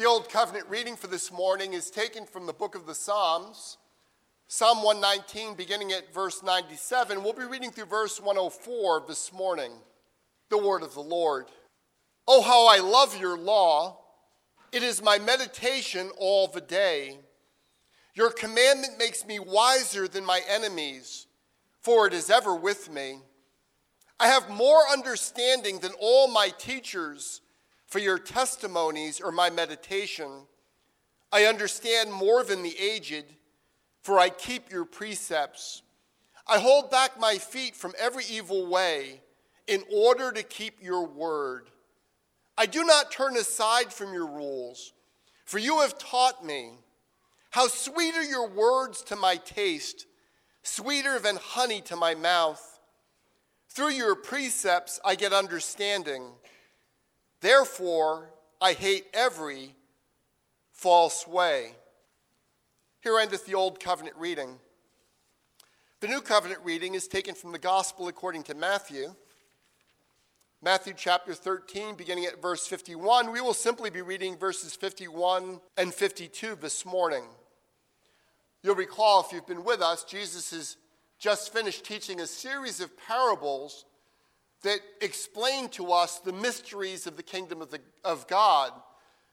[0.00, 3.76] The Old Covenant reading for this morning is taken from the book of the Psalms,
[4.48, 7.22] Psalm 119, beginning at verse 97.
[7.22, 9.72] We'll be reading through verse 104 this morning.
[10.48, 11.48] The word of the Lord.
[12.26, 13.98] Oh, how I love your law!
[14.72, 17.18] It is my meditation all the day.
[18.14, 21.26] Your commandment makes me wiser than my enemies,
[21.82, 23.18] for it is ever with me.
[24.18, 27.42] I have more understanding than all my teachers,
[27.90, 30.46] for your testimonies are my meditation.
[31.32, 33.24] I understand more than the aged,
[34.02, 35.82] for I keep your precepts.
[36.46, 39.20] I hold back my feet from every evil way
[39.66, 41.68] in order to keep your word.
[42.56, 44.92] I do not turn aside from your rules,
[45.44, 46.72] for you have taught me.
[47.50, 50.06] How sweet are your words to my taste,
[50.62, 52.78] sweeter than honey to my mouth.
[53.68, 56.24] Through your precepts I get understanding.
[57.40, 59.74] Therefore, I hate every
[60.72, 61.72] false way.
[63.02, 64.58] Here endeth the Old Covenant reading.
[66.00, 69.14] The New Covenant reading is taken from the Gospel according to Matthew.
[70.62, 73.32] Matthew chapter 13, beginning at verse 51.
[73.32, 77.24] We will simply be reading verses 51 and 52 this morning.
[78.62, 80.76] You'll recall, if you've been with us, Jesus has
[81.18, 83.86] just finished teaching a series of parables
[84.62, 88.72] that explain to us the mysteries of the kingdom of, the, of God.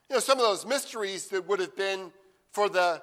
[0.10, 2.12] You know, some of those mysteries that would have been
[2.52, 3.02] for the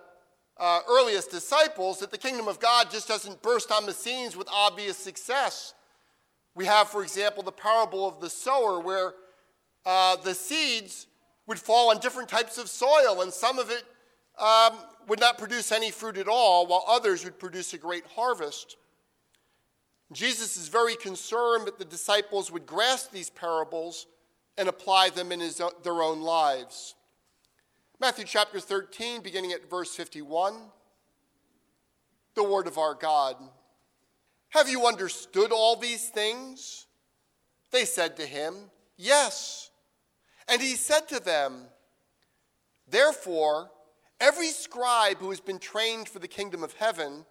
[0.56, 4.48] uh, earliest disciples that the kingdom of God just doesn't burst on the scenes with
[4.50, 5.74] obvious success.
[6.54, 9.14] We have, for example, the parable of the sower, where
[9.84, 11.08] uh, the seeds
[11.46, 13.84] would fall on different types of soil, and some of it
[14.38, 18.76] um, would not produce any fruit at all, while others would produce a great harvest.
[20.14, 24.06] Jesus is very concerned that the disciples would grasp these parables
[24.56, 26.94] and apply them in his, their own lives.
[28.00, 30.54] Matthew chapter 13, beginning at verse 51,
[32.34, 33.36] the word of our God.
[34.50, 36.86] Have you understood all these things?
[37.72, 38.54] They said to him,
[38.96, 39.70] Yes.
[40.48, 41.62] And he said to them,
[42.88, 43.70] Therefore,
[44.20, 47.26] Every scribe who has been trained for the kingdom of heaven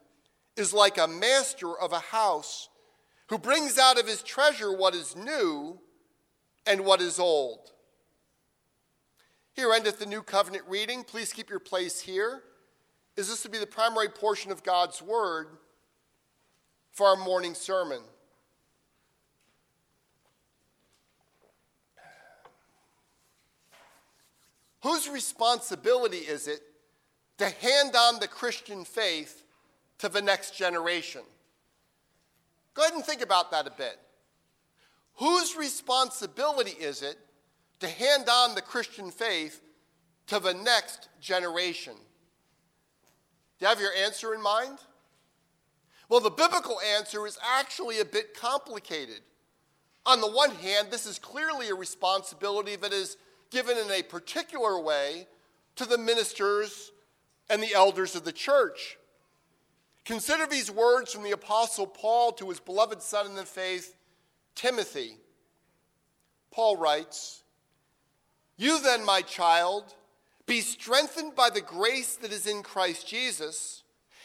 [0.56, 2.70] is like a master of a house
[3.34, 5.80] who brings out of his treasure what is new
[6.68, 7.72] and what is old.
[9.54, 11.04] Here endeth the new covenant reading.
[11.04, 12.44] Please keep your place here.
[13.18, 15.48] Is this to be the primary portion of God's word
[16.92, 18.02] for our morning sermon?
[24.84, 26.62] Whose responsibility is it
[27.40, 29.44] to hand on the Christian faith
[29.98, 31.24] to the next generation.
[32.73, 34.00] Go ahead and think about that a bit.
[35.16, 37.17] Whose responsibility is it
[37.79, 39.61] to hand on the Christian faith
[40.28, 41.94] to the next generation?
[43.59, 44.79] Do you have your answer in mind?
[46.09, 49.22] Well, the biblical answer is actually a bit complicated.
[50.05, 53.17] On the one hand, this is clearly a responsibility that is
[53.51, 55.28] given in a particular way
[55.75, 56.91] to the ministers
[57.50, 58.97] and the elders of the church.
[60.06, 63.96] Consider these words from the Apostle Paul to his beloved son in the faith,
[64.53, 65.18] Timothy.
[66.52, 67.44] Paul writes,
[68.58, 69.96] You then, my child,
[70.46, 73.84] be strengthened by the grace that is in Christ Jesus,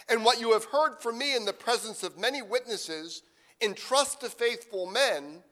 [0.08, 3.22] and what you have heard from me in the presence of many witnesses,
[3.60, 5.42] entrust to faithful men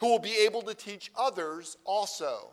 [0.00, 2.52] who will be able to teach others also.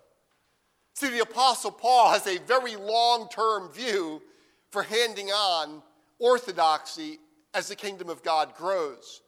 [0.94, 4.22] See, the Apostle Paul has a very long term view
[4.70, 5.82] for handing on
[6.22, 7.20] orthodoxy
[7.54, 9.22] as the kingdom of God grows.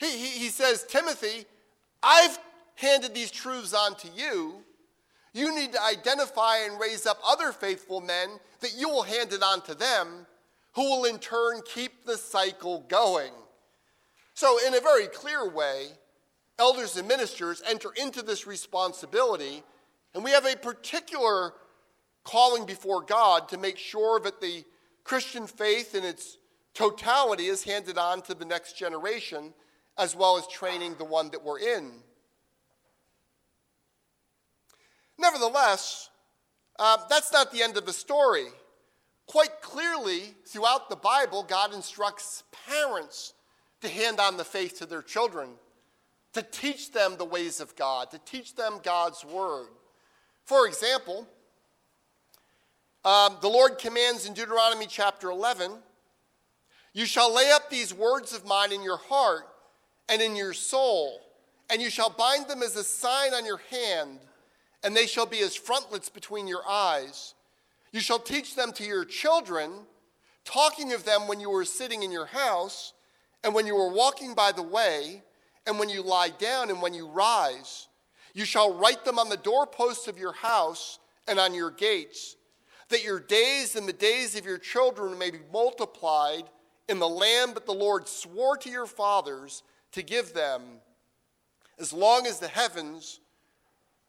[0.00, 1.44] He, he, he says, Timothy,
[2.02, 2.38] I've
[2.76, 4.62] handed these truths on to you.
[5.32, 8.28] You need to identify and raise up other faithful men
[8.60, 10.26] that you will hand it on to them,
[10.74, 13.32] who will in turn keep the cycle going.
[14.34, 15.88] So, in a very clear way,
[16.58, 19.62] elders and ministers enter into this responsibility,
[20.14, 21.52] and we have a particular
[22.24, 24.64] calling before God to make sure that the
[25.04, 26.38] Christian faith in its
[26.72, 29.54] totality is handed on to the next generation,
[29.96, 31.92] as well as training the one that we're in.
[35.18, 36.10] Nevertheless,
[36.78, 38.46] uh, that's not the end of the story.
[39.26, 43.34] Quite clearly, throughout the Bible, God instructs parents
[43.80, 45.50] to hand on the faith to their children,
[46.32, 49.68] to teach them the ways of God, to teach them God's word.
[50.44, 51.26] For example,
[53.04, 55.72] um, the Lord commands in Deuteronomy chapter 11
[56.92, 59.46] You shall lay up these words of mine in your heart
[60.08, 61.20] and in your soul,
[61.70, 64.20] and you shall bind them as a sign on your hand,
[64.82, 67.34] and they shall be as frontlets between your eyes.
[67.92, 69.70] You shall teach them to your children,
[70.44, 72.92] talking of them when you are sitting in your house,
[73.42, 75.22] and when you are walking by the way,
[75.66, 77.88] and when you lie down, and when you rise.
[78.34, 80.98] You shall write them on the doorposts of your house
[81.28, 82.36] and on your gates,
[82.88, 86.44] that your days and the days of your children may be multiplied
[86.88, 90.62] in the land that the Lord swore to your fathers to give them,
[91.78, 93.20] as long as the heavens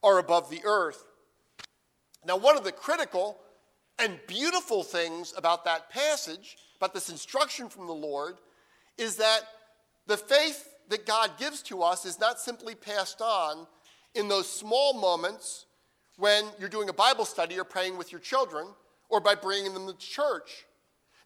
[0.03, 1.03] are above the earth.
[2.25, 3.39] Now, one of the critical
[3.97, 8.35] and beautiful things about that passage, about this instruction from the Lord,
[8.97, 9.41] is that
[10.07, 13.67] the faith that God gives to us is not simply passed on
[14.13, 15.64] in those small moments
[16.17, 18.67] when you're doing a Bible study or praying with your children
[19.09, 20.65] or by bringing them to church.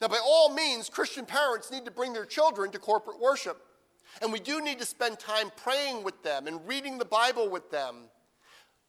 [0.01, 3.61] Now, by all means, Christian parents need to bring their children to corporate worship.
[4.21, 7.69] And we do need to spend time praying with them and reading the Bible with
[7.69, 7.95] them.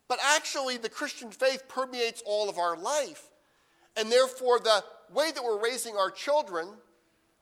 [0.08, 3.28] But actually, the Christian faith permeates all of our life.
[3.96, 4.82] And therefore, the
[5.12, 6.68] way that we're raising our children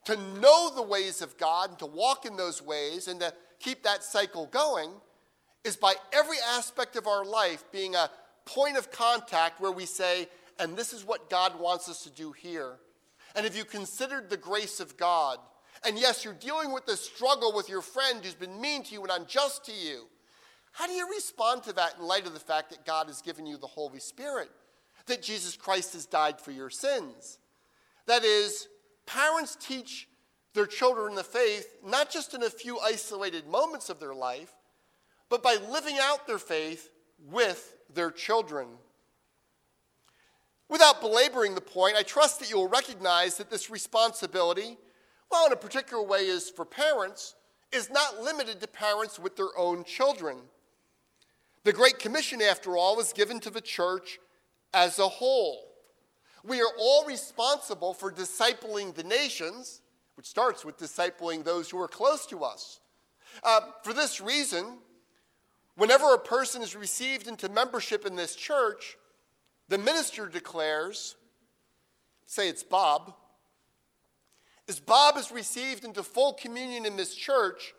[0.07, 3.83] to know the ways of God and to walk in those ways and to keep
[3.83, 4.91] that cycle going
[5.65, 8.11] is by every aspect of our life being a
[8.49, 10.27] point of contact where we say,
[10.59, 12.77] and this is what God wants us to do here.
[13.37, 15.39] And if you considered the grace of God,
[15.85, 19.03] and yes, you're dealing with the struggle with your friend who's been mean to you
[19.03, 20.07] and unjust to you,
[20.73, 23.47] how do you respond to that in light of the fact that God has given
[23.47, 24.49] you the Holy Spirit?
[25.07, 27.39] That Jesus Christ has died for your sins?
[28.07, 28.69] That is,
[29.07, 30.09] parents teach
[30.55, 34.53] their children the faith not just in a few isolated moments of their life,
[35.29, 36.91] but by living out their faith
[37.31, 38.69] with their children.
[40.69, 44.77] Without belaboring the point, I trust that you will recognize that this responsibility,
[45.31, 47.35] well, in a particular way, is for parents,
[47.73, 50.39] is not limited to parents with their own children.
[51.65, 54.19] The Great Commission, after all, was given to the church
[54.75, 55.65] as a whole.
[56.45, 59.81] We are all responsible for discipling the nations,
[60.15, 62.81] which starts with discipling those who are close to us.
[63.43, 64.79] Uh, for this reason,
[65.79, 68.99] whenever a person is received into membership in this church,
[69.69, 71.15] the minister declares,
[72.27, 73.15] say it's Bob,
[74.69, 77.75] as Bob is received into full communion in this church,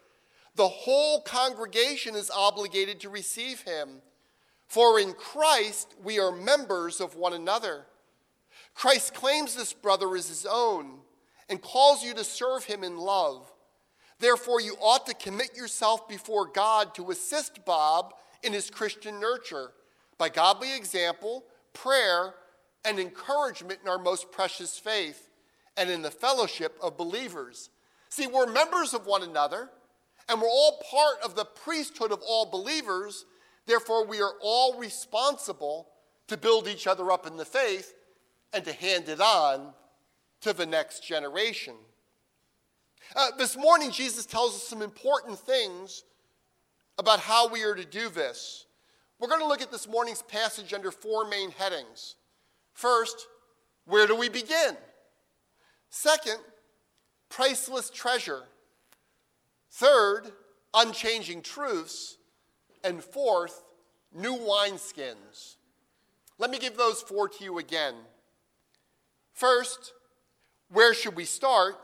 [0.55, 4.01] the whole congregation is obligated to receive him.
[4.67, 7.85] For in Christ we are members of one another.
[8.73, 10.99] Christ claims this brother as his own
[11.49, 13.51] and calls you to serve him in love.
[14.19, 18.13] Therefore, you ought to commit yourself before God to assist Bob
[18.43, 19.71] in his Christian nurture
[20.17, 22.35] by godly example, prayer,
[22.83, 25.29] and encouragement in our most precious faith
[25.77, 27.69] and in the fellowship of believers.
[28.09, 29.69] See, we're members of one another,
[30.27, 33.25] and we're all part of the priesthood of all believers.
[33.65, 35.87] Therefore, we are all responsible
[36.27, 37.93] to build each other up in the faith
[38.53, 39.73] and to hand it on
[40.41, 41.75] to the next generation.
[43.15, 46.03] Uh, this morning, Jesus tells us some important things
[46.99, 48.65] about how we are to do this.
[49.19, 52.15] We're going to look at this morning's passage under four main headings.
[52.73, 53.27] First,
[53.85, 54.77] where do we begin?
[55.89, 56.37] Second,
[57.29, 58.43] priceless treasure.
[59.71, 60.31] Third,
[60.73, 62.17] unchanging truths.
[62.83, 63.63] And fourth,
[64.13, 65.55] new wineskins.
[66.37, 67.95] Let me give those four to you again.
[69.33, 69.93] First,
[70.71, 71.75] where should we start?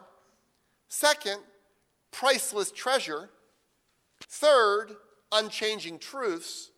[0.88, 1.39] Second,
[2.12, 3.30] priceless treasure.
[4.27, 4.96] Third,
[5.32, 6.72] unchanging truths.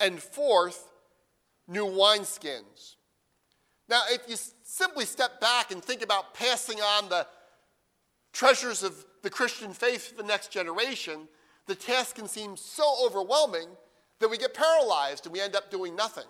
[0.00, 0.90] And fourth,
[1.66, 2.96] new wineskins.
[3.88, 7.26] Now, if you simply step back and think about passing on the
[8.32, 11.26] treasures of the Christian faith to the next generation,
[11.66, 13.68] the task can seem so overwhelming
[14.20, 16.24] that we get paralyzed and we end up doing nothing.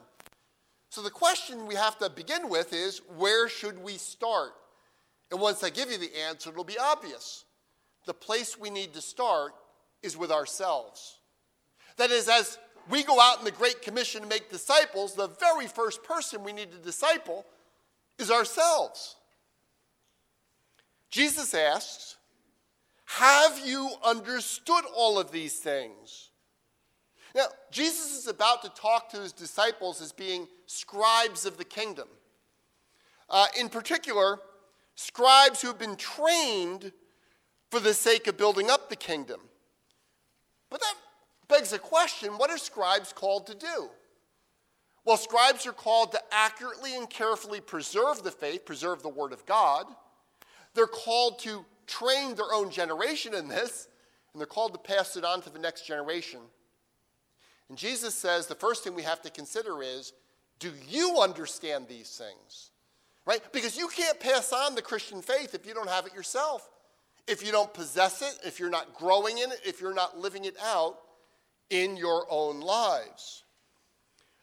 [0.91, 4.53] So, the question we have to begin with is where should we start?
[5.31, 7.45] And once I give you the answer, it'll be obvious.
[8.07, 9.53] The place we need to start
[10.03, 11.19] is with ourselves.
[11.97, 12.59] That is, as
[12.89, 16.53] we go out in the Great Commission to make disciples, the very first person we
[16.53, 17.45] need to disciple
[18.19, 19.17] is ourselves.
[21.11, 22.17] Jesus asks,
[23.05, 26.31] Have you understood all of these things?
[27.35, 32.09] Now, Jesus is about to talk to his disciples as being scribes of the kingdom.
[33.29, 34.41] Uh, in particular,
[34.99, 36.91] scribes who have been trained
[37.71, 39.41] for the sake of building up the kingdom.
[40.71, 40.95] But that
[41.47, 43.91] begs a question what are scribes called to do?
[45.05, 49.47] Well, scribes are called to accurately and carefully preserve the faith, preserve the Word of
[49.47, 49.87] God.
[50.75, 53.87] They're called to train their own generation in this,
[54.33, 56.41] and they're called to pass it on to the next generation.
[57.69, 60.13] And Jesus says the first thing we have to consider is
[60.59, 62.73] do you understand these things?
[63.29, 63.43] Right?
[63.53, 66.67] Because you can't pass on the Christian faith if you don't have it yourself.
[67.29, 70.47] If you don't possess it, if you're not growing in it, if you're not living
[70.47, 70.97] it out
[71.69, 73.45] in your own lives.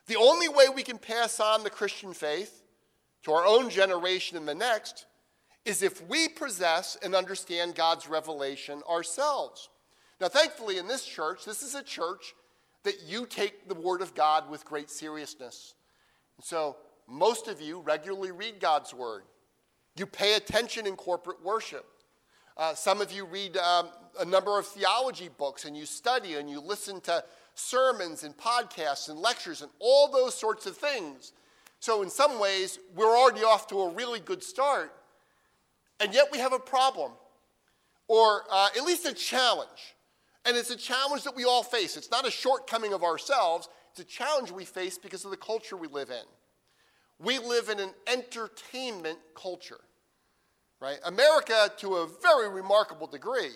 [0.05, 2.61] The only way we can pass on the Christian faith
[3.23, 5.07] to our own generation and the next
[5.65, 9.67] is if we possess and understand God's revelation ourselves.
[10.21, 12.35] Now, thankfully, in this church, this is a church
[12.83, 15.73] that you take the Word of God with great seriousness.
[16.37, 16.77] And so,
[17.07, 19.23] most of you regularly read God's Word.
[19.95, 21.85] You pay attention in corporate worship.
[22.57, 26.49] Uh, some of you read um, a number of theology books and you study and
[26.49, 31.33] you listen to sermons and podcasts and lectures and all those sorts of things.
[31.79, 34.93] So, in some ways, we're already off to a really good start.
[35.99, 37.11] And yet, we have a problem,
[38.07, 39.95] or uh, at least a challenge.
[40.45, 41.97] And it's a challenge that we all face.
[41.97, 45.77] It's not a shortcoming of ourselves, it's a challenge we face because of the culture
[45.77, 46.25] we live in.
[47.19, 49.79] We live in an entertainment culture,
[50.81, 50.97] right?
[51.05, 53.53] America, to a very remarkable degree,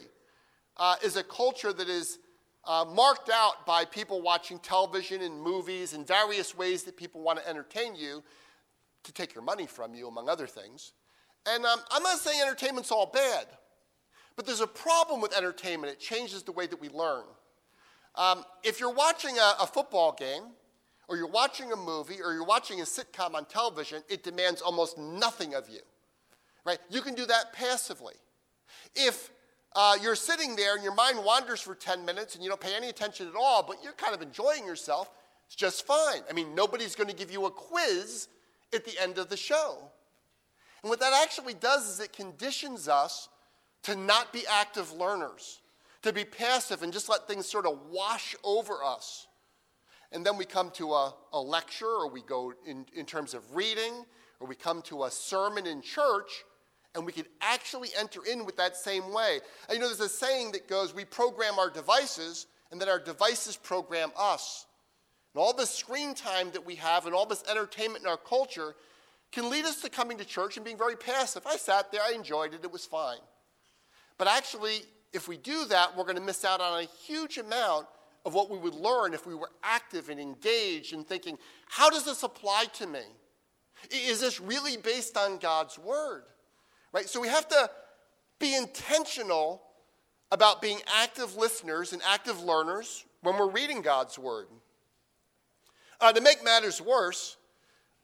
[0.77, 2.19] uh, is a culture that is
[2.65, 7.39] uh, marked out by people watching television and movies and various ways that people want
[7.39, 8.23] to entertain you
[9.03, 10.93] to take your money from you, among other things.
[11.45, 13.45] And um, I'm not saying entertainment's all bad,
[14.35, 15.91] but there's a problem with entertainment.
[15.91, 17.23] It changes the way that we learn.
[18.15, 20.43] Um, if you're watching a, a football game,
[21.09, 24.97] or you're watching a movie or you're watching a sitcom on television, it demands almost
[24.97, 25.79] nothing of you.
[26.65, 26.77] Right?
[26.89, 28.13] You can do that passively.
[28.95, 29.31] If
[29.75, 32.75] uh, you're sitting there and your mind wanders for 10 minutes and you don't pay
[32.75, 35.09] any attention at all, but you're kind of enjoying yourself,
[35.47, 36.21] it's just fine.
[36.29, 38.27] I mean, nobody's going to give you a quiz
[38.73, 39.79] at the end of the show.
[40.83, 43.29] And what that actually does is it conditions us
[43.83, 45.59] to not be active learners,
[46.03, 49.25] to be passive and just let things sort of wash over us
[50.11, 53.55] and then we come to a, a lecture, or we go in, in terms of
[53.55, 54.05] reading,
[54.39, 56.43] or we come to a sermon in church,
[56.95, 59.39] and we can actually enter in with that same way.
[59.67, 62.99] And you know, there's a saying that goes, we program our devices, and then our
[62.99, 64.65] devices program us.
[65.33, 68.75] And all this screen time that we have and all this entertainment in our culture
[69.31, 71.43] can lead us to coming to church and being very passive.
[71.45, 73.19] I sat there, I enjoyed it, it was fine.
[74.17, 74.81] But actually,
[75.13, 77.85] if we do that, we're going to miss out on a huge amount
[78.25, 82.05] of what we would learn if we were active and engaged and thinking, how does
[82.05, 83.01] this apply to me?
[83.91, 86.23] Is this really based on God's word?
[86.91, 87.07] Right?
[87.07, 87.69] So we have to
[88.39, 89.61] be intentional
[90.31, 94.47] about being active listeners and active learners when we're reading God's word.
[96.01, 97.37] Uh, to make matters worse,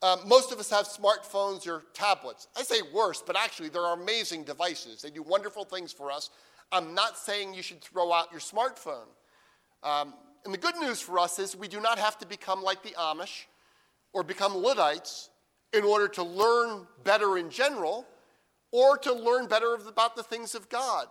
[0.02, 2.48] um, most of us have smartphones or tablets.
[2.58, 5.02] I say worse, but actually, they're amazing devices.
[5.02, 6.30] They do wonderful things for us.
[6.72, 9.08] I'm not saying you should throw out your smartphone.
[9.86, 12.84] Um, and the good news for us is we do not have to become like
[12.84, 13.46] the Amish
[14.14, 15.30] or become Luddites
[15.74, 18.06] in order to learn better in general
[18.72, 21.08] or to learn better about the things of God.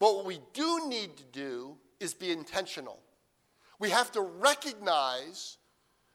[0.00, 2.98] But what we do need to do is be intentional.
[3.78, 5.58] We have to recognize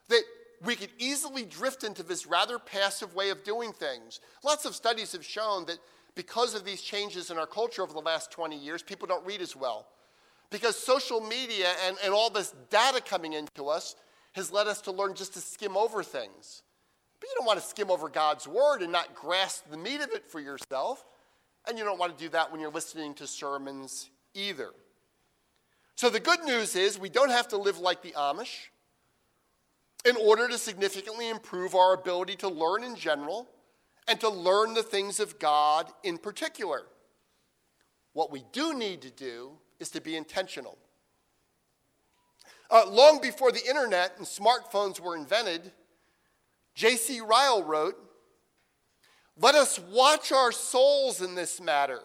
[0.07, 0.23] that
[0.63, 4.19] we could easily drift into this rather passive way of doing things.
[4.43, 5.77] Lots of studies have shown that
[6.15, 9.41] because of these changes in our culture over the last 20 years, people don't read
[9.41, 9.88] as well.
[10.51, 13.95] Because social media and, and all this data coming into us
[14.33, 16.63] has led us to learn just to skim over things.
[17.19, 20.11] But you don't want to skim over God's word and not grasp the meat of
[20.11, 21.05] it for yourself.
[21.67, 24.71] And you don't want to do that when you're listening to sermons either.
[25.95, 28.69] So the good news is we don't have to live like the Amish
[30.05, 33.49] in order to significantly improve our ability to learn in general
[34.07, 36.83] and to learn the things of God in particular.
[38.13, 40.77] What we do need to do is to be intentional.
[42.71, 45.71] Uh, long before the internet and smartphones were invented,
[46.75, 47.19] J.C.
[47.21, 47.95] Ryle wrote,
[49.39, 52.01] Let us watch our souls in this matter.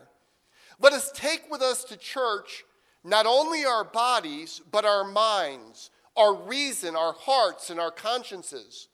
[0.81, 2.64] Let us take with us to church
[3.04, 8.88] not only our bodies, but our minds, our reason, our hearts, and our consciences.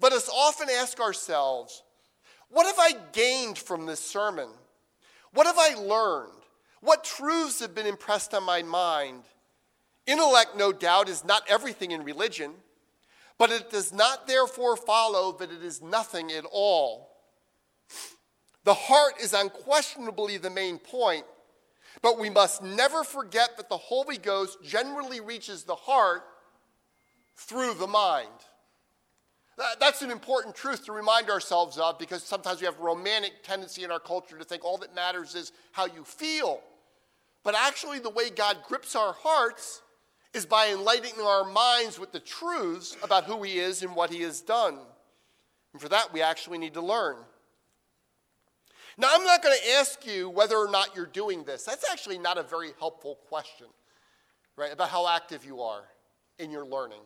[0.00, 1.82] Let us often ask ourselves,
[2.48, 4.48] What have I gained from this sermon?
[5.32, 6.37] What have I learned?
[6.80, 9.24] What truths have been impressed on my mind?
[10.06, 12.52] Intellect, no doubt, is not everything in religion,
[13.36, 17.10] but it does not therefore follow that it is nothing at all.
[18.64, 21.24] The heart is unquestionably the main point,
[22.02, 26.22] but we must never forget that the Holy Ghost generally reaches the heart
[27.36, 28.28] through the mind.
[29.80, 33.82] That's an important truth to remind ourselves of because sometimes we have a romantic tendency
[33.82, 36.60] in our culture to think all that matters is how you feel.
[37.42, 39.82] But actually, the way God grips our hearts
[40.32, 44.22] is by enlightening our minds with the truths about who He is and what He
[44.22, 44.78] has done.
[45.72, 47.16] And for that, we actually need to learn.
[48.96, 51.64] Now, I'm not going to ask you whether or not you're doing this.
[51.64, 53.66] That's actually not a very helpful question,
[54.56, 55.84] right, about how active you are
[56.38, 57.00] in your learning.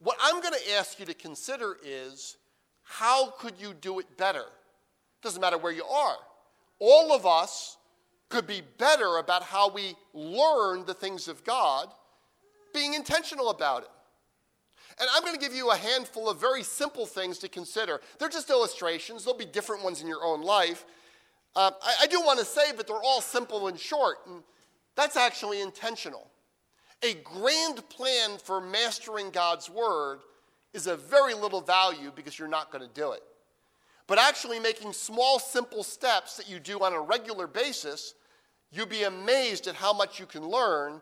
[0.00, 2.36] What I'm going to ask you to consider is
[2.82, 4.44] how could you do it better?
[5.22, 6.16] Doesn't matter where you are.
[6.78, 7.76] All of us
[8.28, 11.88] could be better about how we learn the things of God,
[12.72, 13.88] being intentional about it.
[15.00, 18.00] And I'm going to give you a handful of very simple things to consider.
[18.18, 20.84] They're just illustrations, there'll be different ones in your own life.
[21.56, 24.42] Uh, I, I do want to say, that they're all simple and short, and
[24.94, 26.30] that's actually intentional.
[27.02, 30.20] A grand plan for mastering God's word
[30.72, 33.22] is of very little value because you're not going to do it.
[34.06, 38.14] But actually, making small, simple steps that you do on a regular basis,
[38.72, 41.00] you'll be amazed at how much you can learn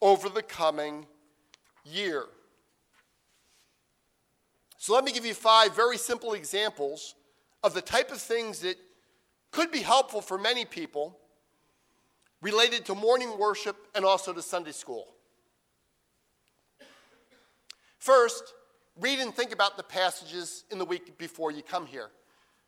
[0.00, 1.06] over the coming
[1.84, 2.26] year.
[4.78, 7.16] So, let me give you five very simple examples
[7.62, 8.76] of the type of things that
[9.50, 11.18] could be helpful for many people
[12.40, 15.13] related to morning worship and also to Sunday school.
[18.04, 18.52] First,
[19.00, 22.10] read and think about the passages in the week before you come here.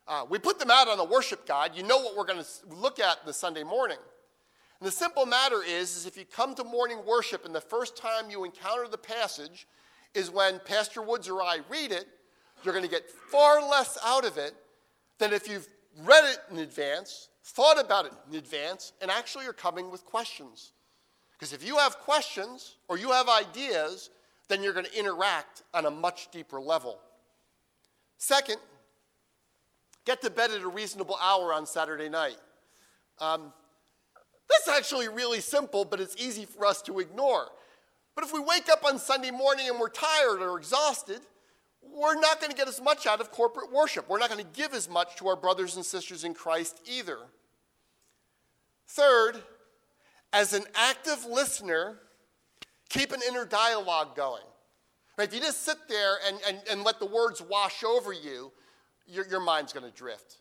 [0.09, 1.73] Uh, we put them out on the worship guide.
[1.75, 3.99] You know what we're going to look at the Sunday morning.
[4.81, 7.99] And the simple matter is, is if you come to morning worship and the first
[7.99, 9.67] time you encounter the passage
[10.15, 12.07] is when Pastor Woods or I read it,
[12.65, 14.55] you're going to get far less out of it
[15.19, 15.69] than if you've
[16.03, 20.73] read it in advance, thought about it in advance, and actually you're coming with questions.
[21.35, 24.09] Because if you have questions or you have ideas,
[24.49, 26.99] then you're going to interact on a much deeper level.
[28.19, 28.59] Second,
[30.05, 32.39] get to bed at a reasonable hour on Saturday night.
[33.19, 33.53] Um,
[34.49, 37.49] that's actually really simple, but it's easy for us to ignore.
[38.15, 41.21] But if we wake up on Sunday morning and we're tired or exhausted,
[41.83, 44.09] we're not going to get as much out of corporate worship.
[44.09, 47.19] We're not going to give as much to our brothers and sisters in Christ either.
[48.89, 49.43] Third,
[50.33, 51.99] as an active listener,
[52.89, 54.43] Keep an inner dialogue going.
[55.19, 55.29] Right?
[55.29, 58.53] If you just sit there and, and, and let the words wash over you,
[59.07, 60.39] your, your mind's going to drift.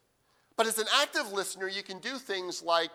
[0.58, 2.92] But as an active listener, you can do things like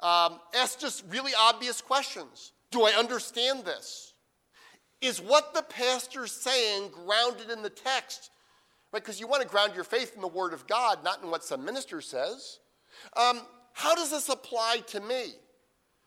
[0.00, 2.52] um, ask just really obvious questions.
[2.70, 4.14] Do I understand this?
[5.00, 8.30] Is what the pastor's saying grounded in the text?
[8.92, 9.02] Right?
[9.02, 11.44] Because you want to ground your faith in the Word of God, not in what
[11.44, 12.58] some minister says.
[13.16, 13.40] Um,
[13.72, 15.32] how does this apply to me?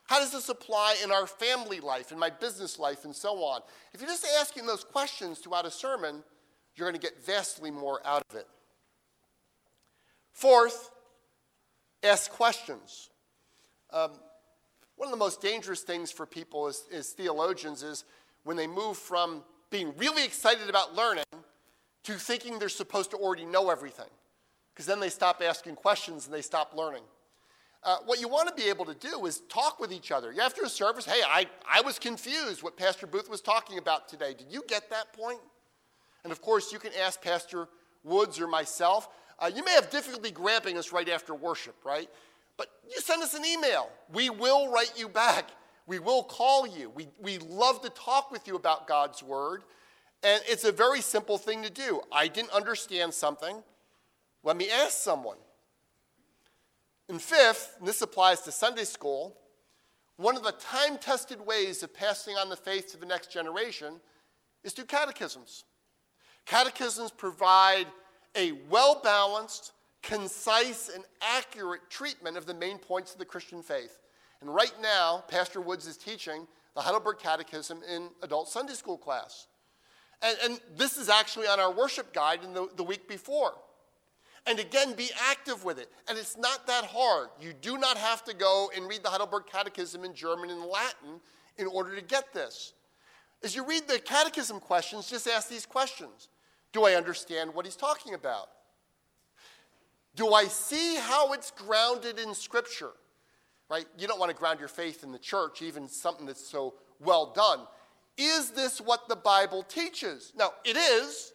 [0.06, 3.62] How does this apply in our family life, in my business life, and so on?
[3.94, 6.24] If you're just asking those questions throughout a sermon,
[6.76, 8.48] you're going to get vastly more out of it.
[10.32, 10.92] Fourth,
[12.04, 13.10] ask questions.
[13.92, 14.12] Um,
[14.96, 18.06] one of the most dangerous things for people as, as theologians is
[18.44, 21.24] when they move from being really excited about learning
[22.04, 24.10] to thinking they're supposed to already know everything.
[24.74, 27.04] Because then they stop asking questions and they stop learning
[27.86, 30.34] uh, what you want to be able to do is talk with each other.
[30.42, 34.34] After a service, hey, I, I was confused what Pastor Booth was talking about today.
[34.36, 35.40] Did you get that point?
[36.24, 37.68] And of course, you can ask Pastor
[38.04, 39.08] Woods or myself.
[39.38, 42.10] Uh, you may have difficulty grabbing us right after worship, right?
[42.58, 43.90] But you send us an email.
[44.12, 45.52] We will write you back.
[45.86, 46.90] We will call you.
[46.90, 49.62] We, we love to talk with you about God's Word.
[50.24, 52.02] And it's a very simple thing to do.
[52.12, 53.62] I didn't understand something.
[54.44, 55.38] Let me ask someone.
[57.10, 59.38] And fifth, and this applies to Sunday school,
[60.18, 64.00] one of the time tested ways of passing on the faith to the next generation
[64.64, 65.66] is through catechisms.
[66.46, 67.88] Catechisms provide
[68.36, 74.00] a well balanced, concise, and accurate treatment of the main points of the Christian faith.
[74.42, 79.48] And right now, Pastor Woods is teaching the Heidelberg Catechism in adult Sunday school class.
[80.22, 83.54] And, and this is actually on our worship guide in the, the week before.
[84.48, 85.90] And again, be active with it.
[86.08, 87.30] And it's not that hard.
[87.40, 91.20] You do not have to go and read the Heidelberg Catechism in German and Latin
[91.58, 92.74] in order to get this.
[93.44, 96.30] As you read the catechism questions, just ask these questions
[96.72, 98.50] Do I understand what he's talking about?
[100.16, 102.92] Do I see how it's grounded in Scripture?
[103.70, 103.86] Right?
[103.98, 107.34] You don't want to ground your faith in the church, even something that's so well
[107.36, 107.62] done.
[108.18, 110.32] Is this what the Bible teaches?
[110.38, 111.34] Now, it is.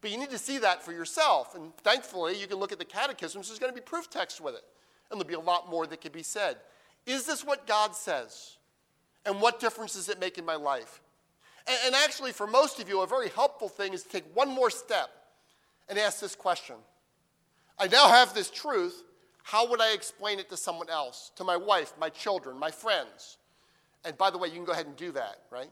[0.00, 1.54] But you need to see that for yourself.
[1.54, 4.54] And thankfully, you can look at the catechisms, there's going to be proof text with
[4.54, 4.64] it.
[5.10, 6.56] And there'll be a lot more that can be said.
[7.06, 8.56] Is this what God says?
[9.24, 11.00] And what difference does it make in my life?
[11.66, 14.48] And, and actually, for most of you, a very helpful thing is to take one
[14.48, 15.10] more step
[15.88, 16.76] and ask this question
[17.78, 19.04] I now have this truth.
[19.42, 21.30] How would I explain it to someone else?
[21.36, 23.38] To my wife, my children, my friends?
[24.04, 25.70] And by the way, you can go ahead and do that, right?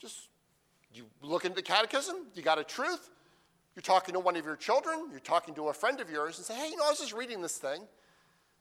[0.00, 0.28] Just
[0.92, 3.10] you look into the catechism, you got a truth,
[3.74, 6.46] you're talking to one of your children, you're talking to a friend of yours, and
[6.46, 7.82] say, hey, you know, I was just reading this thing.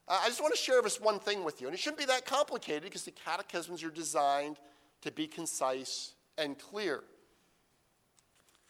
[0.08, 1.67] Uh, I just want to share this one thing with you.
[1.67, 4.58] And it shouldn't be that complicated because the catechisms are designed
[5.02, 7.04] to be concise and clear.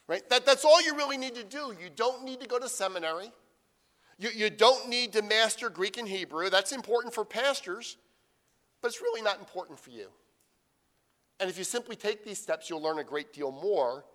[0.07, 0.27] Right?
[0.29, 1.73] That, that's all you really need to do.
[1.81, 3.31] You don't need to go to seminary.
[4.19, 6.49] You, you don't need to master Greek and Hebrew.
[6.49, 7.97] That's important for pastors,
[8.81, 10.09] but it's really not important for you.
[11.39, 14.05] And if you simply take these steps, you'll learn a great deal more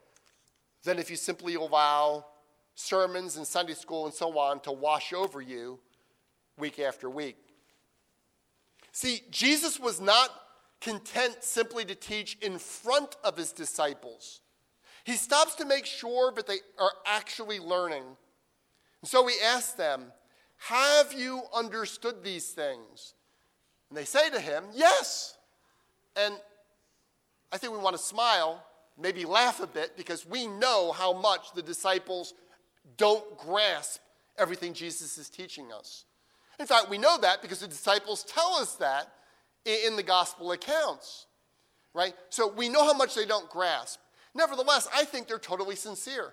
[0.84, 2.26] than if you simply allow
[2.74, 5.78] sermons and Sunday school and so on to wash over you
[6.56, 7.36] week after week.
[8.92, 10.30] See, Jesus was not
[10.80, 14.40] content simply to teach in front of his disciples.
[15.04, 18.04] He stops to make sure that they are actually learning.
[19.00, 20.12] And so he asks them,
[20.58, 23.14] Have you understood these things?
[23.88, 25.36] And they say to him, Yes.
[26.16, 26.34] And
[27.52, 28.62] I think we want to smile,
[29.00, 32.34] maybe laugh a bit, because we know how much the disciples
[32.96, 34.00] don't grasp
[34.36, 36.04] everything Jesus is teaching us.
[36.58, 39.12] In fact, we know that because the disciples tell us that
[39.64, 41.26] in the gospel accounts,
[41.94, 42.14] right?
[42.30, 44.00] So we know how much they don't grasp.
[44.34, 46.32] Nevertheless, I think they're totally sincere.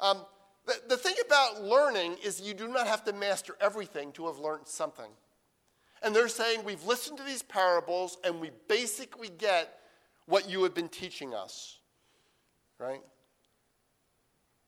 [0.00, 0.24] Um,
[0.66, 4.38] the, the thing about learning is you do not have to master everything to have
[4.38, 5.10] learned something.
[6.02, 9.80] And they're saying, We've listened to these parables and we basically get
[10.26, 11.77] what you have been teaching us,
[12.78, 13.02] right?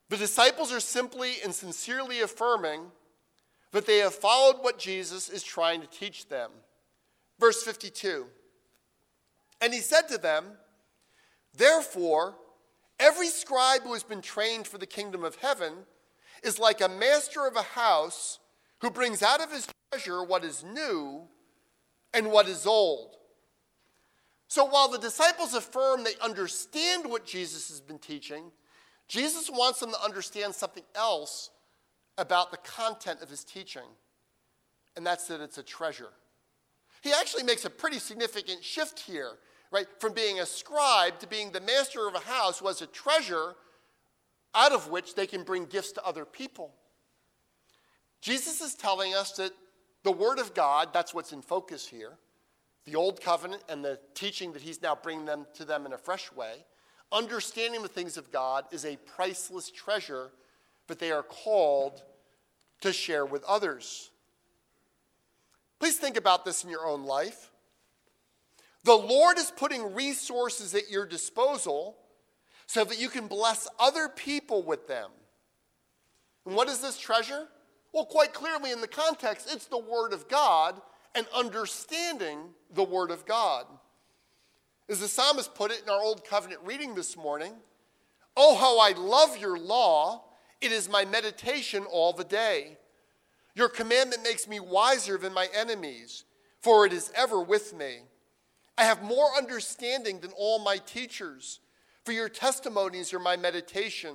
[0.09, 2.83] The disciples are simply and sincerely affirming
[3.73, 6.51] that they have followed what Jesus is trying to teach them.
[7.39, 8.27] Verse 52
[9.61, 10.47] And he said to them,
[11.57, 12.35] Therefore,
[12.99, 15.73] every scribe who has been trained for the kingdom of heaven
[16.43, 18.39] is like a master of a house
[18.81, 21.23] who brings out of his treasure what is new
[22.13, 23.17] and what is old.
[24.51, 28.53] So while the disciples affirm they understand what Jesus has been teaching,
[29.09, 31.49] Jesus wants them to understand something else
[32.19, 33.89] about the content of his teaching,
[34.97, 36.11] and that's that it's a treasure.
[37.01, 39.39] He actually makes a pretty significant shift here
[39.71, 39.87] right?
[39.99, 43.55] From being a scribe to being the master of a house was a treasure
[44.55, 46.75] out of which they can bring gifts to other people.
[48.21, 49.53] Jesus is telling us that
[50.03, 52.19] the Word of God, that's what's in focus here,
[52.91, 55.99] the Old Covenant and the teaching that He's now bringing them to them in a
[55.99, 56.65] fresh way,
[57.13, 60.31] understanding the things of God is a priceless treasure
[60.89, 62.03] that they are called
[62.81, 64.11] to share with others.
[65.79, 67.53] Please think about this in your own life.
[68.85, 71.97] The Lord is putting resources at your disposal
[72.67, 75.11] so that you can bless other people with them.
[76.45, 77.47] And what is this treasure?
[77.93, 80.81] Well, quite clearly in the context, it's the Word of God
[81.15, 82.39] and understanding
[82.73, 83.67] the Word of God.
[84.89, 87.53] As the psalmist put it in our Old Covenant reading this morning,
[88.37, 90.25] Oh, how I love your law!
[90.61, 92.77] It is my meditation all the day.
[93.55, 96.25] Your commandment makes me wiser than my enemies,
[96.61, 98.01] for it is ever with me.
[98.79, 101.61] I have more understanding than all my teachers,
[102.05, 104.15] for your testimonies are my meditation.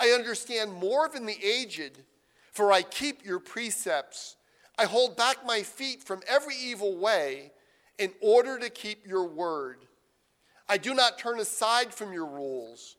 [0.00, 2.02] I understand more than the aged,
[2.52, 4.36] for I keep your precepts.
[4.78, 7.52] I hold back my feet from every evil way
[7.98, 9.84] in order to keep your word.
[10.68, 12.96] I do not turn aside from your rules,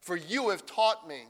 [0.00, 1.24] for you have taught me.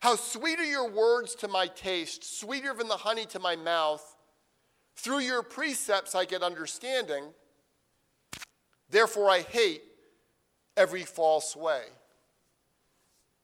[0.00, 4.16] How sweet are your words to my taste, sweeter than the honey to my mouth.
[4.96, 7.24] Through your precepts I get understanding.
[8.88, 9.82] Therefore, I hate
[10.76, 11.82] every false way.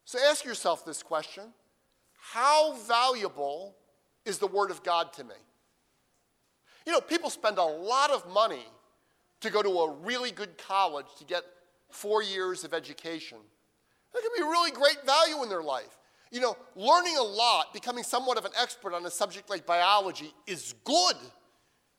[0.05, 1.53] So ask yourself this question
[2.19, 3.77] How valuable
[4.25, 5.35] is the Word of God to me?
[6.87, 8.65] You know, people spend a lot of money
[9.41, 11.43] to go to a really good college to get
[11.91, 13.39] four years of education.
[14.15, 15.99] That can be really great value in their life.
[16.31, 20.33] You know, learning a lot, becoming somewhat of an expert on a subject like biology
[20.47, 21.17] is good,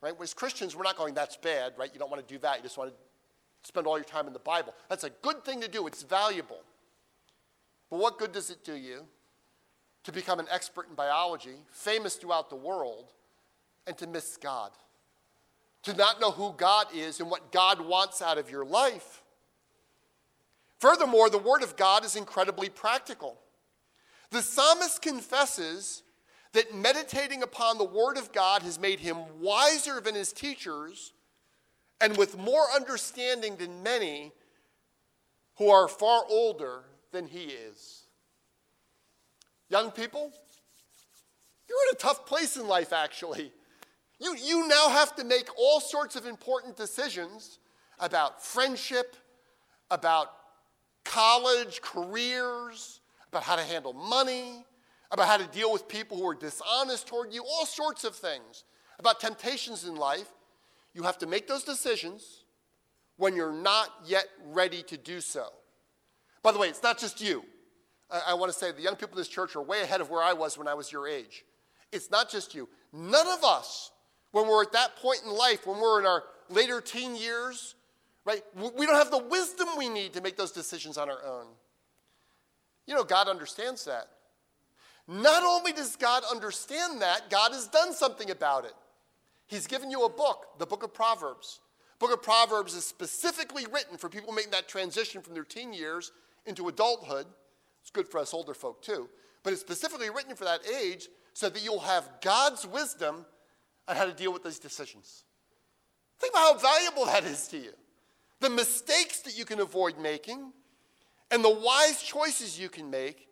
[0.02, 0.14] right?
[0.22, 1.90] As Christians, we're not going, that's bad, right?
[1.94, 2.58] You don't want to do that.
[2.58, 2.96] You just want to
[3.64, 4.74] spend all your time in the Bible.
[4.90, 6.62] That's a good thing to do, it's valuable.
[7.90, 9.06] But what good does it do you
[10.04, 13.14] to become an expert in biology, famous throughout the world,
[13.88, 14.72] and to miss God?
[15.84, 19.24] To not know who God is and what God wants out of your life.
[20.80, 23.40] Furthermore, the Word of God is incredibly practical.
[24.32, 26.04] The psalmist confesses
[26.54, 31.14] that meditating upon the Word of God has made him wiser than his teachers
[32.00, 34.32] and with more understanding than many
[35.58, 38.04] who are far older than he is.
[39.70, 40.32] Young people,
[41.68, 43.52] you're in a tough place in life, actually.
[44.20, 47.60] You, you now have to make all sorts of important decisions
[48.00, 49.16] about friendship,
[49.92, 50.32] about
[51.04, 53.00] college, careers,
[53.30, 54.66] about how to handle money,
[55.12, 58.64] about how to deal with people who are dishonest toward you, all sorts of things.
[59.00, 60.28] about temptations in life,
[60.94, 62.46] you have to make those decisions
[63.18, 65.48] when you're not yet ready to do so.
[66.42, 67.44] By the way, it's not just you.
[68.10, 70.10] I, I want to say the young people in this church are way ahead of
[70.10, 71.46] where I was when I was your age.
[71.92, 72.68] It's not just you.
[72.92, 73.92] None of us,
[74.38, 77.74] when we're at that point in life, when we're in our later teen years,
[78.24, 81.48] right, we don't have the wisdom we need to make those decisions on our own.
[82.86, 84.08] You know, God understands that.
[85.08, 88.74] Not only does God understand that, God has done something about it.
[89.48, 91.62] He's given you a book, the book of Proverbs.
[91.98, 96.12] Book of Proverbs is specifically written for people making that transition from their teen years
[96.46, 97.26] into adulthood.
[97.82, 99.10] It's good for us older folk too,
[99.42, 103.26] but it's specifically written for that age so that you'll have God's wisdom
[103.88, 105.24] on how to deal with those decisions.
[106.20, 107.72] Think about how valuable that is to you.
[108.40, 110.52] The mistakes that you can avoid making
[111.32, 113.28] and the wise choices you can make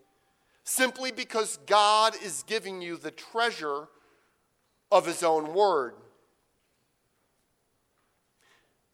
[0.64, 3.88] simply because God is giving you the treasure
[4.92, 5.94] of His own Word.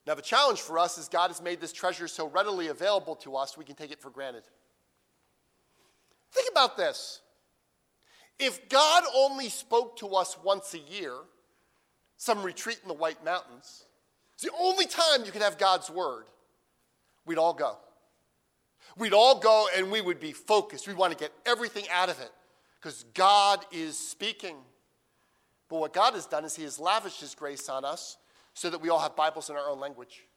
[0.06, 3.36] Now, the challenge for us is God has made this treasure so readily available to
[3.36, 4.44] us, we can take it for granted.
[6.34, 7.22] Think about this.
[8.40, 11.14] If God only spoke to us once a year,
[12.22, 13.86] some retreat in the White Mountains,
[14.36, 16.26] it's the only time you can have God's Word,
[17.26, 17.78] we'd all go.
[18.96, 20.88] We'd all go and we would be focused.
[20.88, 22.30] We'd want to get everything out of it
[22.80, 24.58] because God is speaking.
[25.68, 28.18] But what God has done is He has lavished His grace on us
[28.54, 30.28] so that we all have Bibles in our own language.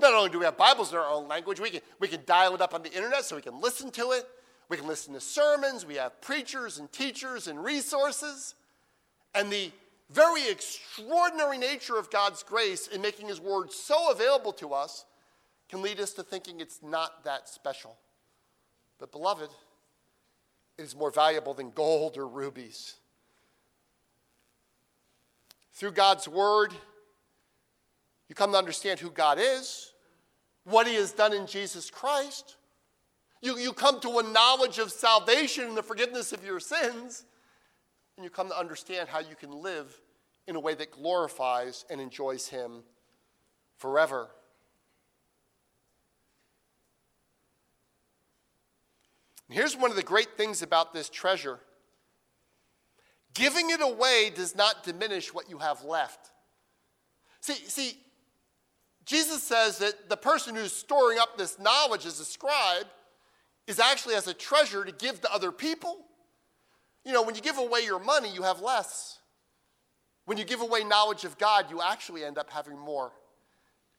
[0.00, 2.56] Not only do we have Bibles in our own language, we can, we can dial
[2.56, 4.26] it up on the internet so we can listen to it.
[4.68, 5.86] We can listen to sermons.
[5.86, 8.56] We have preachers and teachers and resources.
[9.32, 9.70] And the
[10.14, 15.04] very extraordinary nature of God's grace in making His Word so available to us
[15.68, 17.96] can lead us to thinking it's not that special.
[19.00, 19.50] But, beloved,
[20.78, 22.94] it is more valuable than gold or rubies.
[25.72, 26.72] Through God's Word,
[28.28, 29.92] you come to understand who God is,
[30.62, 32.56] what He has done in Jesus Christ.
[33.42, 37.24] You, you come to a knowledge of salvation and the forgiveness of your sins,
[38.16, 40.00] and you come to understand how you can live
[40.46, 42.82] in a way that glorifies and enjoys Him
[43.76, 44.28] forever.
[49.48, 51.60] And here's one of the great things about this treasure
[53.34, 56.30] giving it away does not diminish what you have left.
[57.40, 57.98] See, see,
[59.04, 62.86] Jesus says that the person who's storing up this knowledge as a scribe
[63.66, 65.98] is actually as a treasure to give to other people.
[67.04, 69.18] You know, when you give away your money, you have less.
[70.26, 73.12] When you give away knowledge of God, you actually end up having more.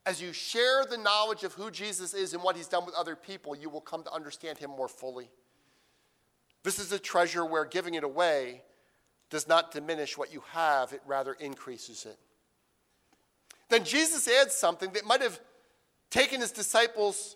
[0.05, 3.15] As you share the knowledge of who Jesus is and what he's done with other
[3.15, 5.29] people, you will come to understand him more fully.
[6.63, 8.63] This is a treasure where giving it away
[9.29, 12.17] does not diminish what you have, it rather increases it.
[13.69, 15.39] Then Jesus adds something that might have
[16.11, 17.35] taken his disciples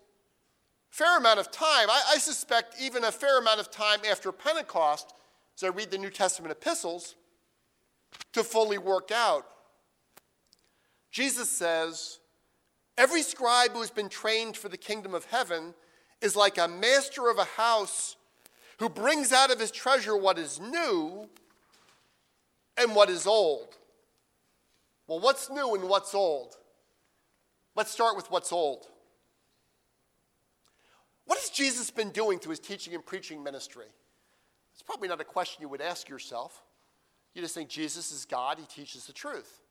[0.91, 1.89] a fair amount of time.
[1.89, 5.13] I, I suspect even a fair amount of time after Pentecost,
[5.55, 7.15] as I read the New Testament epistles,
[8.33, 9.45] to fully work out.
[11.11, 12.19] Jesus says,
[12.97, 15.73] Every scribe who has been trained for the kingdom of heaven
[16.21, 18.17] is like a master of a house
[18.77, 21.29] who brings out of his treasure what is new
[22.77, 23.75] and what is old.
[25.07, 26.55] Well, what's new and what's old?
[27.75, 28.85] Let's start with what's old.
[31.25, 33.85] What has Jesus been doing through his teaching and preaching ministry?
[34.73, 36.63] It's probably not a question you would ask yourself.
[37.39, 39.61] You just think Jesus is God, he teaches the truth.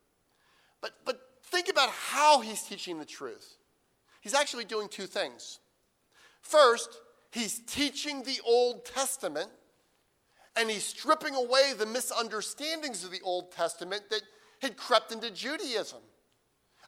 [0.81, 3.59] But, but think about how he's teaching the truth.
[4.22, 5.61] He's actually doing two things.
[6.40, 6.88] First,
[7.31, 9.50] he's teaching the Old Testament
[10.57, 14.22] and he's stripping away the misunderstandings of the Old Testament that
[14.62, 16.00] had crept into Judaism.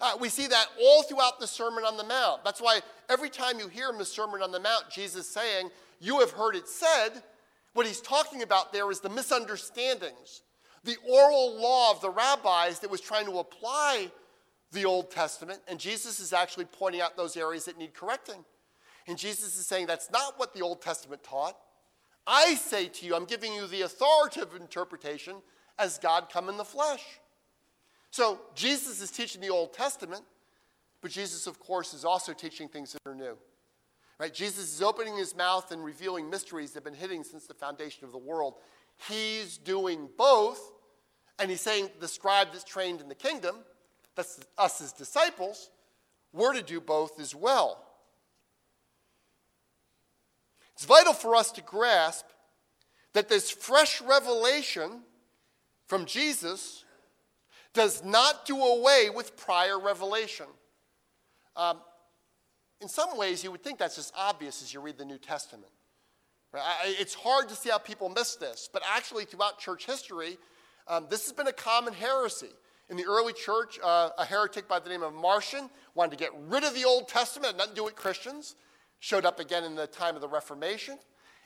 [0.01, 2.43] Uh, we see that all throughout the Sermon on the Mount.
[2.43, 5.69] That's why every time you hear in the Sermon on the Mount, Jesus saying,
[6.01, 7.23] You have heard it said,
[7.73, 10.43] what he's talking about there is the misunderstandings,
[10.85, 14.11] the oral law of the rabbis that was trying to apply
[14.73, 18.45] the Old Testament, and Jesus is actually pointing out those areas that need correcting.
[19.07, 21.57] And Jesus is saying that's not what the Old Testament taught.
[22.27, 25.37] I say to you, I'm giving you the authoritative interpretation
[25.79, 27.03] as God come in the flesh.
[28.11, 30.23] So Jesus is teaching the Old Testament,
[31.01, 33.37] but Jesus, of course, is also teaching things that are new.
[34.19, 34.35] Right?
[34.35, 38.05] Jesus is opening his mouth and revealing mysteries that have been hidden since the foundation
[38.05, 38.55] of the world.
[39.09, 40.61] He's doing both,
[41.39, 43.57] and he's saying the scribe that's trained in the kingdom,
[44.15, 45.71] that's us as disciples,
[46.33, 47.85] we're to do both as well.
[50.75, 52.27] It's vital for us to grasp
[53.13, 55.03] that this fresh revelation
[55.87, 56.85] from Jesus
[57.73, 60.47] does not do away with prior revelation.
[61.57, 61.81] Um,
[62.81, 65.73] in some ways, you would think that's just obvious as you read the New Testament.
[66.53, 66.65] Right?
[66.85, 70.37] It's hard to see how people miss this, but actually, throughout church history,
[70.89, 72.51] um, this has been a common heresy.
[72.89, 76.33] In the early church, uh, a heretic by the name of Marcion wanted to get
[76.49, 78.57] rid of the Old Testament, nothing to do with Christians.
[78.99, 80.99] Showed up again in the time of the Reformation.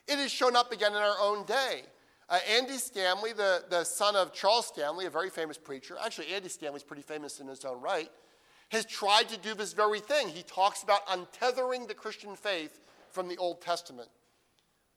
[0.09, 1.83] It has shown up again in our own day.
[2.31, 6.49] Uh, Andy Stanley, the, the son of Charles Stanley, a very famous preacher, actually, Andy
[6.49, 8.11] Stanley's pretty famous in his own right,
[8.71, 10.29] has tried to do this very thing.
[10.29, 14.09] He talks about untethering the Christian faith from the Old Testament.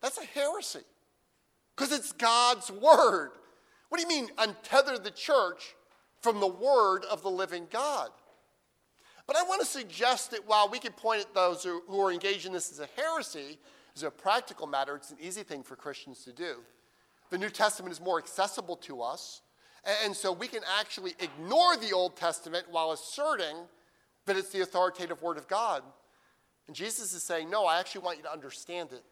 [0.02, 0.86] That's a heresy
[1.76, 3.32] because it's God's word.
[3.90, 5.76] What do you mean, untether the church
[6.22, 8.10] from the word of the living God?
[9.26, 12.12] But I want to suggest that while we can point at those who, who are
[12.12, 13.60] engaged in this as a heresy,
[13.96, 16.58] as a practical matter, it's an easy thing for Christians to do.
[17.30, 19.42] The New Testament is more accessible to us,
[20.04, 23.56] and so we can actually ignore the Old Testament while asserting
[24.26, 25.84] that it's the authoritative Word of God.
[26.68, 29.04] And Jesus is saying, No, I actually want you to understand it.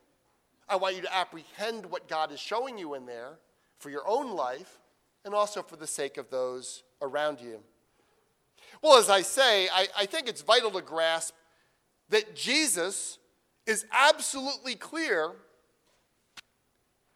[0.67, 3.37] I want you to apprehend what God is showing you in there
[3.77, 4.79] for your own life
[5.23, 7.59] and also for the sake of those around you.
[8.81, 11.33] Well, as I say, I, I think it's vital to grasp
[12.09, 13.17] that Jesus
[13.65, 15.31] is absolutely clear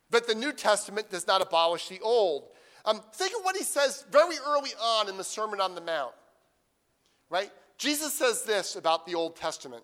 [0.10, 2.46] that the New Testament does not abolish the Old.
[2.86, 6.14] Um, think of what he says very early on in the Sermon on the Mount,
[7.30, 7.52] right?
[7.78, 9.84] Jesus says this about the Old Testament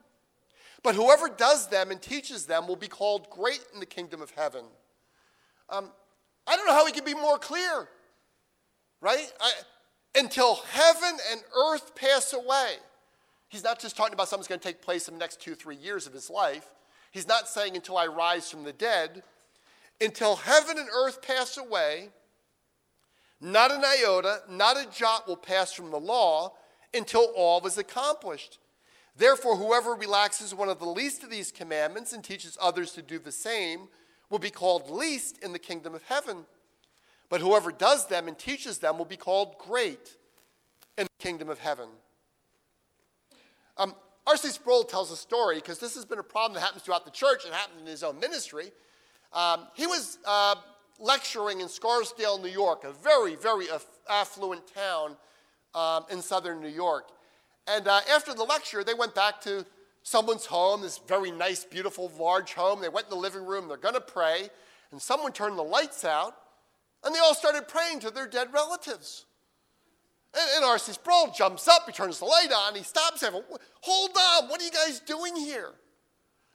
[0.83, 4.31] But whoever does them and teaches them will be called great in the kingdom of
[4.31, 4.65] heaven.
[5.69, 5.91] Um,
[6.47, 7.87] I don't know how he can be more clear,
[8.99, 9.31] right?
[9.39, 9.51] I,
[10.15, 12.73] until heaven and earth pass away.
[13.47, 15.55] He's not just talking about something that's going to take place in the next two,
[15.55, 16.65] three years of his life.
[17.11, 19.23] He's not saying until I rise from the dead.
[19.99, 22.09] Until heaven and earth pass away,
[23.39, 26.53] not an iota, not a jot will pass from the law
[26.93, 28.57] until all is accomplished.
[29.15, 33.19] Therefore, whoever relaxes one of the least of these commandments and teaches others to do
[33.19, 33.87] the same
[34.29, 36.45] will be called least in the kingdom of heaven.
[37.29, 40.17] But whoever does them and teaches them will be called great
[40.97, 41.89] in the kingdom of heaven.
[43.77, 43.95] Um,
[44.27, 44.49] R.C.
[44.49, 47.45] Sproul tells a story because this has been a problem that happens throughout the church.
[47.45, 48.71] and happened in his own ministry.
[49.33, 50.55] Um, he was uh,
[50.99, 53.65] lecturing in Scarsdale, New York, a very, very
[54.09, 55.15] affluent town
[55.73, 57.09] um, in southern New York.
[57.67, 59.65] And uh, after the lecture, they went back to
[60.03, 62.81] someone's home, this very nice, beautiful, large home.
[62.81, 64.49] They went in the living room, they're going to pray,
[64.91, 66.35] and someone turned the lights out,
[67.03, 69.25] and they all started praying to their dead relatives.
[70.33, 70.93] And, and R.C.
[70.93, 73.45] Sproul jumps up, he turns the light on, he stops everyone.
[73.81, 75.71] Hold on, what are you guys doing here?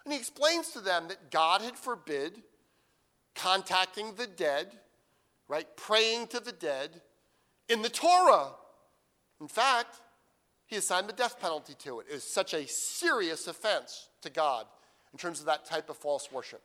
[0.04, 2.42] And he explains to them that God had forbid
[3.34, 4.68] contacting the dead,
[5.48, 7.02] right, praying to the dead
[7.68, 8.50] in the Torah.
[9.40, 10.00] In fact,
[10.66, 12.06] he assigned the death penalty to it.
[12.10, 14.66] It was such a serious offense to God
[15.12, 16.62] in terms of that type of false worship.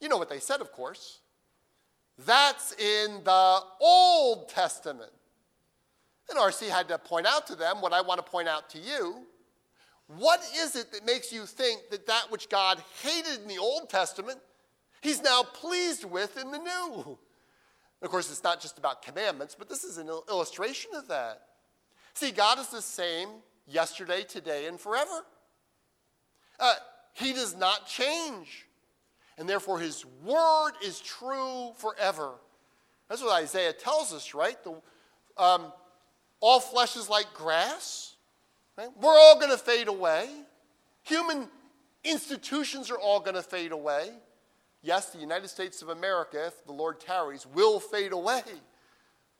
[0.00, 1.20] You know what they said, of course.
[2.26, 5.12] That's in the Old Testament.
[6.28, 6.66] And R.C.
[6.66, 9.26] had to point out to them what I want to point out to you.
[10.06, 13.88] What is it that makes you think that that which God hated in the Old
[13.88, 14.38] Testament,
[15.00, 17.18] he's now pleased with in the New?
[18.02, 21.42] Of course, it's not just about commandments, but this is an illustration of that.
[22.14, 23.28] See, God is the same
[23.66, 25.24] yesterday, today, and forever.
[26.58, 26.74] Uh,
[27.14, 28.66] he does not change
[29.40, 32.32] and therefore his word is true forever.
[33.08, 34.62] That's what Isaiah tells us, right?
[34.62, 34.74] The,
[35.42, 35.72] um,
[36.40, 38.16] all flesh is like grass.
[38.76, 38.88] Right?
[39.00, 40.28] We're all going to fade away.
[41.04, 41.48] Human
[42.04, 44.10] institutions are all going to fade away.
[44.82, 48.42] Yes, the United States of America, if the Lord tarries, will fade away,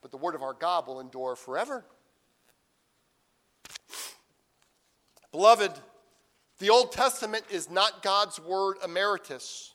[0.01, 1.85] but the word of our God will endure forever.
[5.33, 5.73] Beloved,
[6.59, 9.75] the Old Testament is not God's word emeritus.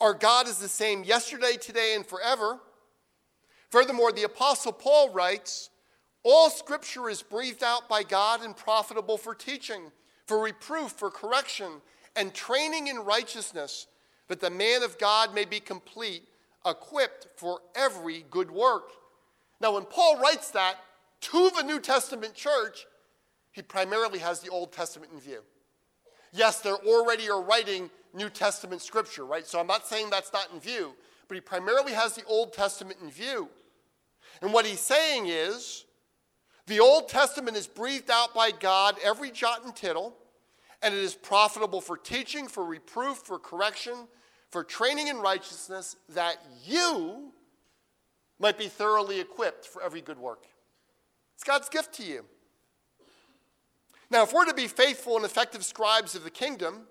[0.00, 2.58] Our God is the same yesterday, today, and forever.
[3.70, 5.70] Furthermore, the Apostle Paul writes
[6.24, 9.92] All scripture is breathed out by God and profitable for teaching,
[10.26, 11.80] for reproof, for correction,
[12.16, 13.86] and training in righteousness,
[14.28, 16.24] that the man of God may be complete,
[16.66, 18.90] equipped for every good work.
[19.60, 20.76] Now, when Paul writes that
[21.20, 22.86] to the New Testament church,
[23.52, 25.42] he primarily has the Old Testament in view.
[26.32, 29.46] Yes, they're already are writing New Testament scripture, right?
[29.46, 30.94] So I'm not saying that's not in view,
[31.26, 33.48] but he primarily has the Old Testament in view.
[34.42, 35.84] And what he's saying is
[36.66, 40.16] the Old Testament is breathed out by God, every jot and tittle,
[40.82, 44.06] and it is profitable for teaching, for reproof, for correction,
[44.50, 47.32] for training in righteousness, that you
[48.38, 50.44] might be thoroughly equipped for every good work.
[51.34, 52.24] It's God's gift to you.
[54.10, 56.86] Now, if we're to be faithful and effective scribes of the kingdom,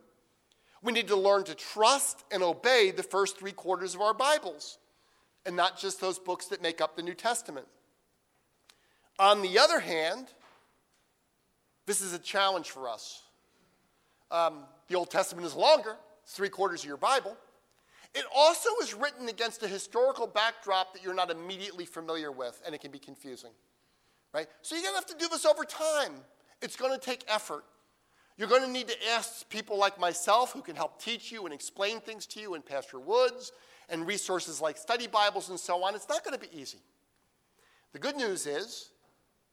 [0.83, 4.77] we need to learn to trust and obey the first three quarters of our Bibles,
[5.45, 7.67] and not just those books that make up the New Testament.
[9.17, 10.27] On the other hand,
[11.87, 13.23] this is a challenge for us.
[14.29, 17.35] Um, the Old Testament is longer, it's three quarters of your Bible.
[18.13, 22.73] It also is written against a historical backdrop that you're not immediately familiar with, and
[22.75, 23.51] it can be confusing.
[24.33, 24.47] Right?
[24.61, 26.13] So you're going to have to do this over time.
[26.61, 27.63] It's going to take effort.
[28.37, 31.53] You're going to need to ask people like myself who can help teach you and
[31.53, 33.51] explain things to you, and Pastor Woods,
[33.89, 35.95] and resources like study Bibles and so on.
[35.95, 36.79] It's not going to be easy.
[37.93, 38.91] The good news is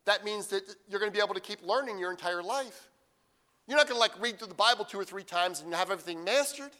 [0.05, 2.91] that means that you're going to be able to keep learning your entire life.
[3.67, 5.91] You're not going to like read through the Bible two or three times and have
[5.91, 6.73] everything mastered.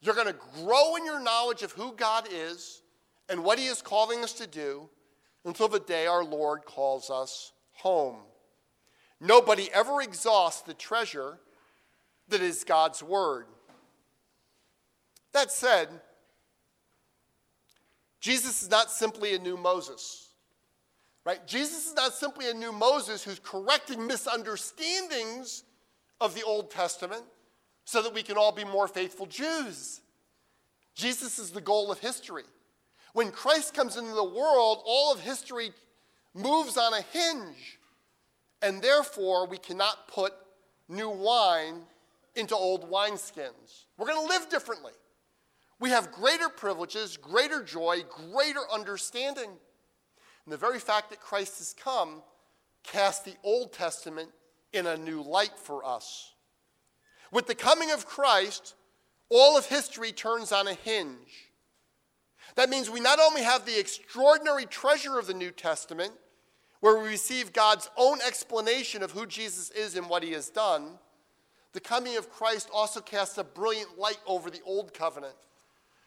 [0.00, 2.82] You're going to grow in your knowledge of who God is
[3.28, 4.88] and what He is calling us to do
[5.44, 8.16] until the day our Lord calls us home.
[9.20, 11.38] Nobody ever exhausts the treasure
[12.28, 13.46] that is God's Word.
[15.32, 15.88] That said,
[18.20, 20.28] Jesus is not simply a new Moses.
[21.24, 21.44] Right?
[21.46, 25.64] Jesus is not simply a new Moses who's correcting misunderstandings
[26.20, 27.22] of the Old Testament
[27.84, 30.00] so that we can all be more faithful Jews.
[30.94, 32.44] Jesus is the goal of history.
[33.12, 35.72] When Christ comes into the world, all of history
[36.32, 37.78] moves on a hinge,
[38.66, 40.34] and therefore we cannot put
[40.88, 41.82] new wine
[42.34, 43.84] into old wineskins.
[43.96, 44.92] We're going to live differently.
[45.78, 48.02] We have greater privileges, greater joy,
[48.32, 49.50] greater understanding.
[49.50, 52.22] And the very fact that Christ has come
[52.82, 54.30] casts the Old Testament
[54.72, 56.34] in a new light for us.
[57.30, 58.74] With the coming of Christ,
[59.28, 61.52] all of history turns on a hinge.
[62.56, 66.14] That means we not only have the extraordinary treasure of the New Testament,
[66.86, 71.00] where we receive God's own explanation of who Jesus is and what he has done,
[71.72, 75.34] the coming of Christ also casts a brilliant light over the Old Covenant.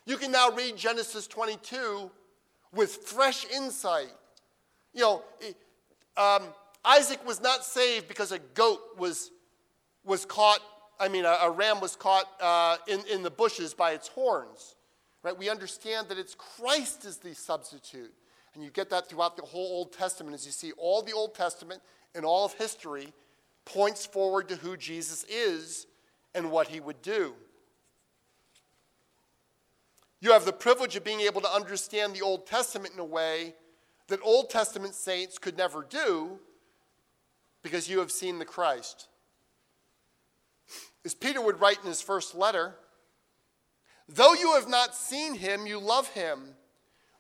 [0.06, 2.10] You can now read Genesis 22
[2.74, 4.14] with fresh insight.
[4.94, 5.24] You know,
[6.16, 6.44] um,
[6.86, 9.32] Isaac was not saved because a goat was,
[10.06, 10.62] was caught,
[10.98, 14.76] I mean, a, a ram was caught uh, in, in the bushes by its horns.
[15.24, 15.38] Right?
[15.38, 18.14] We understand that it's Christ is the substitute.
[18.60, 21.34] And you get that throughout the whole Old Testament as you see all the Old
[21.34, 21.82] Testament
[22.14, 23.14] and all of history
[23.64, 25.88] points forward to who Jesus is
[26.36, 27.36] and what he would do.
[30.20, 33.56] You have the privilege of being able to understand the Old Testament in a way
[34.10, 36.38] that Old Testament saints could never do
[37.64, 39.08] because you have seen the Christ.
[41.06, 42.76] As Peter would write in his first letter,
[44.10, 46.56] though you have not seen him, you love him.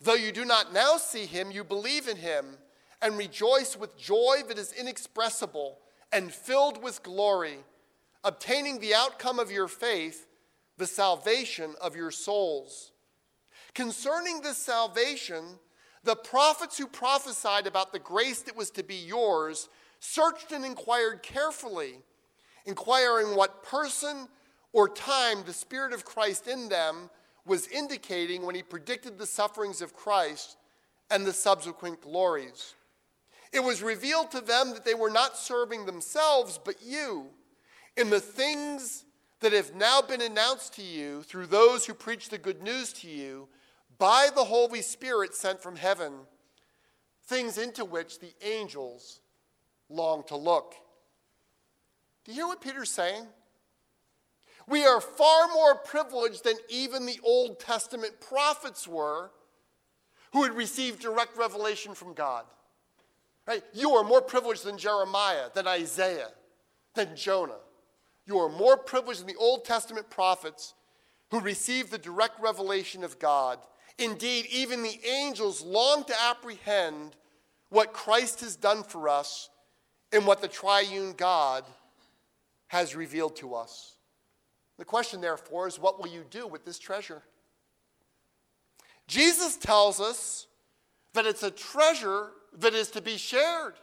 [0.01, 2.57] Though you do not now see him, you believe in him
[3.01, 5.79] and rejoice with joy that is inexpressible
[6.11, 7.57] and filled with glory,
[8.23, 10.27] obtaining the outcome of your faith,
[10.77, 12.91] the salvation of your souls.
[13.73, 15.43] Concerning this salvation,
[16.03, 19.69] the prophets who prophesied about the grace that was to be yours
[19.99, 21.99] searched and inquired carefully,
[22.65, 24.27] inquiring what person
[24.71, 27.09] or time the Spirit of Christ in them
[27.49, 30.55] was indicating when he predicted the sufferings of Christ
[31.11, 32.75] and the subsequent glories.
[33.51, 37.27] It was revealed to them that they were not serving themselves, but you,
[37.97, 39.05] in the things
[39.39, 43.07] that have now been announced to you through those who preach the good news to
[43.07, 43.47] you
[43.97, 46.13] by the Holy Spirit sent from heaven,
[47.25, 49.19] things into which the angels
[49.89, 50.75] long to look.
[52.23, 53.25] Do you hear what Peter's saying?
[54.69, 59.31] We are far more privileged than even the Old Testament prophets were
[60.31, 62.45] who had received direct revelation from God.
[63.47, 63.63] Right?
[63.73, 66.29] You are more privileged than Jeremiah, than Isaiah,
[66.93, 67.57] than Jonah.
[68.27, 70.75] You are more privileged than the Old Testament prophets
[71.31, 73.57] who received the direct revelation of God.
[73.97, 77.15] Indeed, even the angels long to apprehend
[77.69, 79.49] what Christ has done for us
[80.11, 81.63] and what the triune God
[82.67, 83.95] has revealed to us.
[84.79, 87.21] The question, therefore, is what will you do with this treasure?
[89.07, 90.47] Jesus tells us
[91.13, 93.73] that it's a treasure that is to be shared.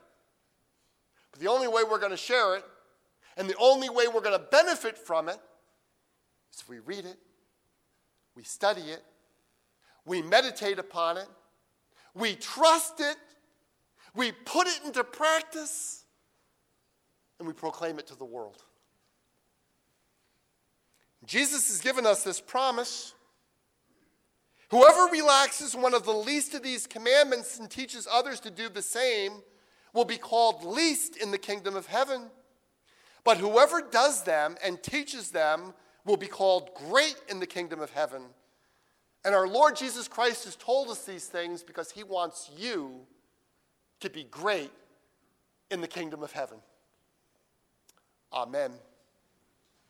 [1.30, 2.64] But the only way we're going to share it,
[3.36, 5.38] and the only way we're going to benefit from it,
[6.55, 7.18] is if we read it,
[8.34, 9.05] we study it,
[10.07, 11.28] we meditate upon it,
[12.14, 13.16] we trust it,
[14.14, 16.05] we put it into practice,
[17.38, 18.62] and we proclaim it to the world.
[21.26, 23.14] Jesus has given us this promise.
[24.70, 28.82] Whoever relaxes one of the least of these commandments and teaches others to do the
[28.82, 29.42] same
[29.92, 32.30] will be called least in the kingdom of heaven.
[33.24, 35.74] But whoever does them and teaches them
[36.04, 38.22] will be called great in the kingdom of heaven.
[39.24, 43.00] And our Lord Jesus Christ has told us these things because he wants you
[43.98, 44.70] to be great
[45.70, 46.58] in the kingdom of heaven.
[48.32, 48.70] Amen.